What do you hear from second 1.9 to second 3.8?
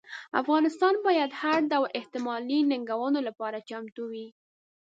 احتمالي ننګونو لپاره